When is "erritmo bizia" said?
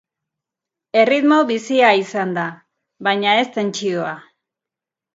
1.01-1.93